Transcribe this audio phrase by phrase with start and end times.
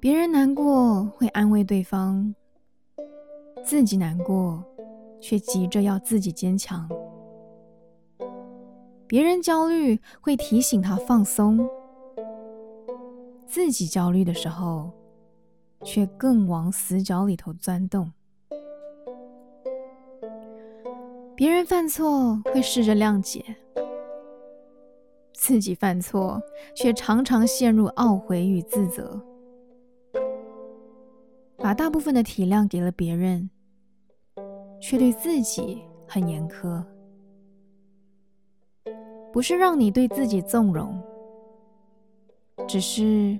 [0.00, 2.32] 别人难过会安慰对方，
[3.64, 4.62] 自己难过
[5.20, 6.88] 却急着要自己坚强。
[9.08, 11.68] 别人焦虑会提醒他放松，
[13.44, 14.92] 自己焦虑的时候
[15.82, 18.12] 却更往死角里头钻洞。
[21.34, 23.44] 别人犯错会试着谅解，
[25.32, 26.40] 自己犯错
[26.76, 29.20] 却常常陷入懊悔与自责。
[31.68, 33.50] 把大部分的体谅给了别人，
[34.80, 36.82] 却对自己很严苛。
[39.30, 40.98] 不是让你对自己纵容，
[42.66, 43.38] 只是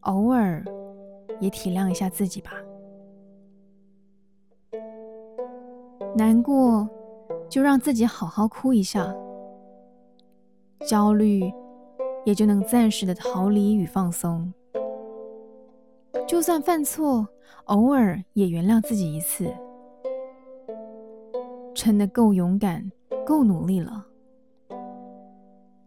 [0.00, 0.62] 偶尔
[1.40, 2.52] 也体谅一下自己吧。
[6.14, 6.86] 难过
[7.48, 9.10] 就让自己好好哭一下，
[10.86, 11.50] 焦虑
[12.26, 14.52] 也就能暂时的逃离与放松。
[16.28, 17.26] 就算犯错，
[17.64, 19.50] 偶尔也原谅自己一次，
[21.74, 22.84] 真的够勇敢、
[23.24, 24.06] 够努力了。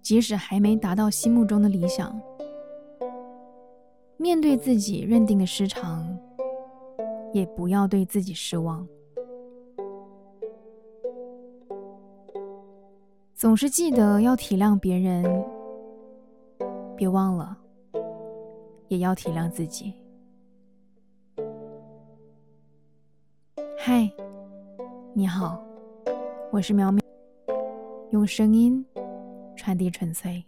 [0.02, 2.20] 即使还没达到心目中的理想，
[4.18, 6.04] 面对自己认定的失常，
[7.32, 8.86] 也不要对自己失望。
[13.36, 15.24] 总是记得要体谅别人，
[16.98, 17.56] 别忘了，
[18.88, 19.94] 也要体谅自己。
[23.84, 24.08] 嗨，
[25.12, 25.60] 你好，
[26.52, 27.02] 我是苗苗，
[28.12, 28.86] 用声音
[29.56, 30.46] 传递纯粹。